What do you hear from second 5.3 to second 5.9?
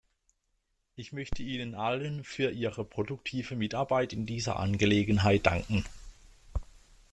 danken.